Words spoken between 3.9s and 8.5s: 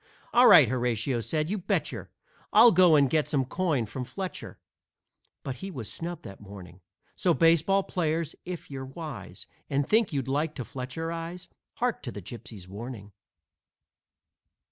Fletcher," But he was snubbed that morning. So, baseball players,